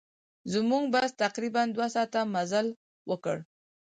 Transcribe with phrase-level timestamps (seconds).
[0.53, 2.67] زموږ بس تقریباً دوه ساعته مزل
[3.09, 3.37] وکړ.